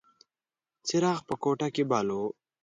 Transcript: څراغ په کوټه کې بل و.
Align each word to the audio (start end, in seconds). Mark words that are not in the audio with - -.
څراغ 0.87 1.19
په 1.29 1.33
کوټه 1.43 1.67
کې 1.75 1.83
بل 1.91 2.07
و. 2.17 2.19